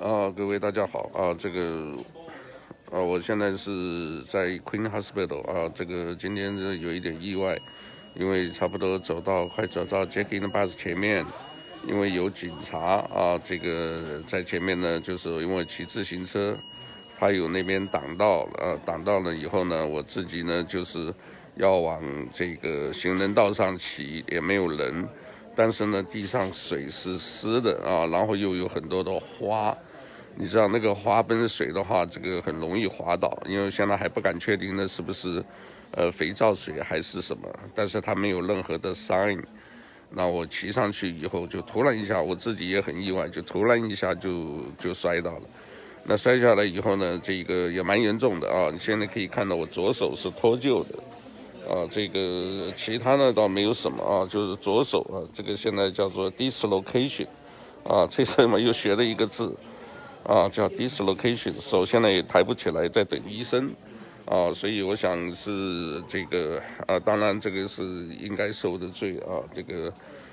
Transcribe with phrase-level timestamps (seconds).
[0.00, 1.96] 啊，各位大家好啊，这个
[2.92, 7.58] 啊，我现在是在 Queen Hospital 啊，这个今天是有一点意外，
[8.14, 11.26] 因为差不多走到快走到 Jack in the bus 前面，
[11.84, 12.78] 因为有警察
[13.12, 16.56] 啊，这个在前面呢，就是因为骑自行车，
[17.18, 21.12] 他有那边挡道，呃，挡道了以后呢，我自己呢就是
[21.56, 25.08] 要往这个行人道上骑，也没有人，
[25.56, 29.76] 但是呢，地上水是湿的啊，然后又有很多的花。
[30.40, 35.44] 你知道那个花盆水的话，这个很容易滑倒，因为现在还不敢确定那是不是，
[35.90, 39.42] 呃，肥皂水还是什么，但是它没有任何的 sign。
[40.10, 45.42] 那我骑上去以后，就突然一下，我自己也很意外，就突然一下就就摔倒了。
[46.04, 48.70] 那摔下来以后呢，这个也蛮严重的啊。
[48.72, 57.26] 你现在可以看到我左手是脱臼的，啊，这个其他呢倒没有什么啊，就是左手啊，这个现在叫做 dislocation，
[57.82, 59.52] 啊，这次嘛又学了一个字。
[60.28, 63.74] 啊，叫 dislocation，手现在也抬不起来，在等医生，
[64.26, 67.82] 啊，所以我想是这个，啊，当然这个是
[68.20, 69.90] 应该受的罪啊，这个，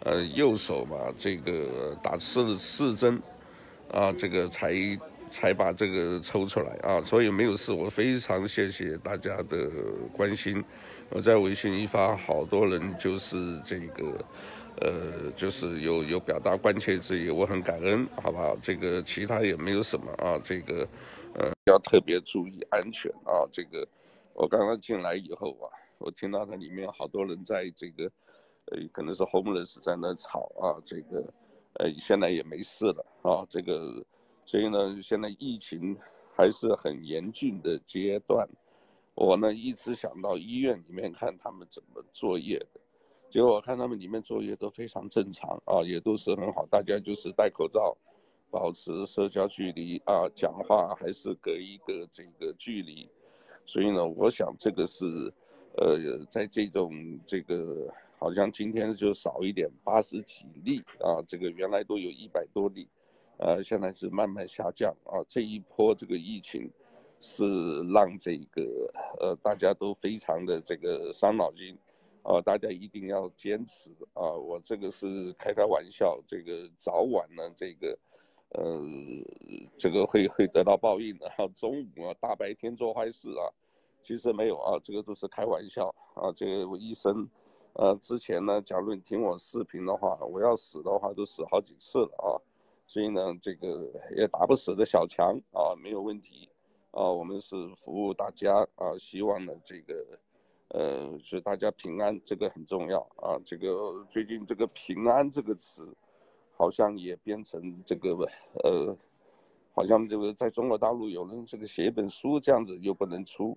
[0.00, 3.22] 呃，右手嘛，这个打四四针，
[3.92, 4.74] 啊，这个才
[5.30, 9.70] 才把这个抽出来啊，所以没有事，我非常谢谢大家的
[10.12, 10.64] 关心，
[11.10, 14.18] 我在微信一发，好多人就是这个。
[14.80, 18.54] 呃，就是有有表达关切之意，我很感恩，好不好？
[18.60, 20.86] 这个其他也没有什么啊，这个
[21.34, 23.48] 呃要特别注意安全啊。
[23.50, 23.86] 这个
[24.34, 28.04] 我刚刚进来以后啊，我听到它里面好多人在这个
[28.66, 31.24] 呃，可能是 homeless 在那吵啊，这个
[31.74, 34.04] 呃现在也没事了啊，这个
[34.44, 35.96] 所以呢，现在疫情
[36.36, 38.46] 还是很严峻的阶段，
[39.14, 42.80] 我呢一直想到医院里面看他们怎么作业的。
[43.36, 47.94] 结果我看他们里面作业都非常正常啊，也都是很好，大家就是戴口罩，
[48.50, 53.06] 保持社交距离啊，讲话还是隔一个这个距离，
[53.66, 55.04] 所以呢，我想这个是，
[55.76, 56.90] 呃，在这种
[57.26, 62.88] 这个好像今天就少一点八十几例啊，这个原来都有一百多例，
[63.36, 66.70] 呃，现在是慢慢下降啊，这一波这个疫情
[67.20, 67.44] 是
[67.92, 68.62] 让这个
[69.20, 71.76] 呃大家都非常的这个伤脑筋。
[72.26, 74.32] 啊，大家一定要坚持啊！
[74.32, 77.96] 我这个是开开玩笑，这个早晚呢，这个，
[78.48, 78.82] 呃，
[79.78, 81.30] 这个会会得到报应的。
[81.30, 83.46] 哈， 中午啊，大白天做坏事啊，
[84.02, 86.32] 其实没有啊，这个都是开玩笑啊。
[86.34, 87.28] 这个我医生，
[87.74, 92.26] 呃，之前呢，假如你听我视频的话，我要死的话都死好几次了啊。
[92.88, 96.48] 所以呢，这个也打不死的小强啊，没有问题
[96.90, 97.08] 啊。
[97.08, 100.18] 我们是服务大家啊，希望呢这个。
[100.68, 103.38] 呃，是大家平安，这个很重要啊。
[103.44, 105.96] 这个最近这个“平安”这个词，
[106.56, 108.10] 好像也变成这个
[108.64, 108.96] 呃，
[109.72, 113.56] 好像这个在中国大陆有人这个写一本书这样子又不能出，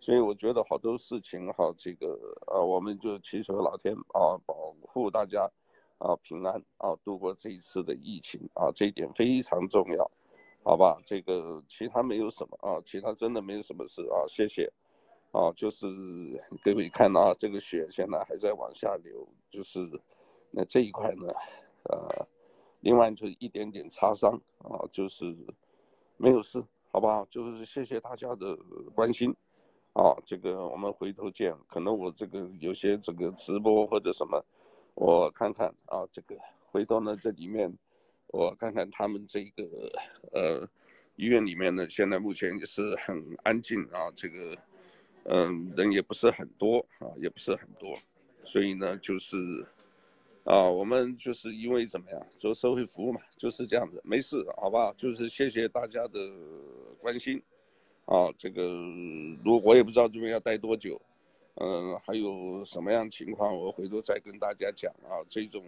[0.00, 5.50] 所以我觉得好多事情哈，这个啊，我们就祈求老天啊保护大家
[5.98, 10.10] 啊平安啊度过这一次的疫情啊，这一点非常重要，
[10.62, 11.00] 好吧？
[11.06, 14.70] 这个其他没有什么啊，其他真的没有什么事啊，谢谢。
[15.32, 15.86] 啊，就是
[16.64, 19.78] 各位看到啊，这个血现在还在往下流，就是
[20.50, 21.28] 那这一块呢，
[21.84, 22.26] 呃，
[22.80, 25.32] 另外就一点点擦伤啊，就是
[26.16, 26.60] 没有事，
[26.90, 27.24] 好不好？
[27.30, 28.56] 就是谢谢大家的
[28.92, 29.32] 关心，
[29.92, 31.56] 啊，这个我们回头见。
[31.68, 34.44] 可能我这个有些这个直播或者什么，
[34.94, 36.36] 我看看啊，这个
[36.72, 37.72] 回头呢这里面
[38.26, 39.62] 我看看他们这个
[40.32, 40.68] 呃
[41.14, 44.58] 医院里面呢，现在目前也是很安静啊，这个。
[45.24, 47.96] 嗯，人也不是很多啊，也不是很多，
[48.44, 49.36] 所以呢，就是，
[50.44, 54.92] 啊，我们就是因为怎么样做社会服务嘛，就是这样子，没事，好吧？
[54.96, 56.18] 就是谢谢大家的
[57.00, 57.40] 关心，
[58.06, 58.62] 啊，这个
[59.44, 61.00] 如我也不知道这边要待多久，
[61.56, 65.20] 嗯，还有什么样情况，我回头再跟大家讲啊。
[65.28, 65.62] 这种，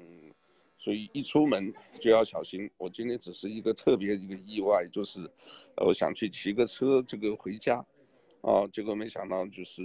[0.78, 2.68] 所以一出门就要小心。
[2.78, 5.30] 我今天只是一个特别一个意外，就是，
[5.76, 7.84] 我想去骑个车这个回家。
[8.42, 9.82] 啊，结果没想到就是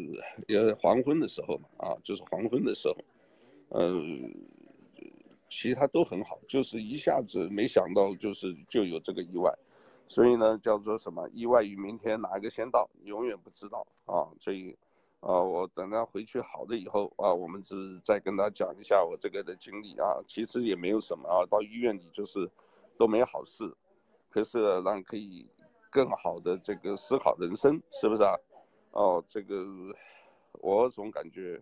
[0.47, 2.97] 也黄昏的时候嘛，啊，就是黄昏的时候，
[3.69, 4.33] 嗯，
[5.47, 9.53] 其他都很好，就是一下子没想到就是就有这个意外，
[10.07, 14.75] 所以呢叫做什么意外与明天哪一个先到，永远不知道啊，所以
[15.19, 22.49] 啊，我等他回去好了以后啊，我们只再跟他讲一下我这个的经历啊，其实也没有什么啊，到医院里就是
[22.97, 23.71] 都没好事，
[24.31, 25.45] 可是让可以
[25.91, 28.33] 更好的这个思考人生，是不是啊？
[28.97, 29.63] 哦，这个
[30.53, 31.61] 我总感觉，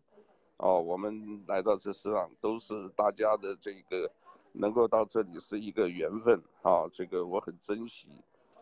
[0.55, 4.09] 哦，我们来到这世上都是大家的这个，
[4.53, 8.07] 能够到这里是一个缘分啊，这个我很珍惜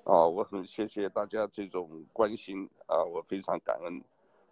[0.05, 4.03] 啊，我很谢谢大家这种关心啊，我非常感恩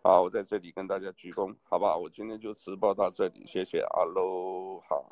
[0.03, 5.03] 啊，我在这里跟大家鞠躬，好吧，我今天就直播到这里，谢谢阿喽哈，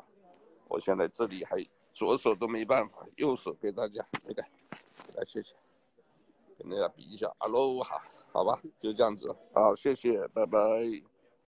[0.68, 1.56] 我现在这里还
[1.92, 4.48] 左手都没办法，右手给大家来 来，
[5.16, 5.56] 来谢谢，
[6.56, 8.00] 跟大家比一下阿喽哈，
[8.32, 11.19] 好吧，就这样子，好，谢谢，拜拜。